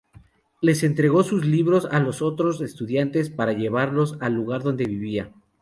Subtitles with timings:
[0.63, 5.31] Les entregó sus libros a los otros estudiantes para llevarlos al lugar donde vivía.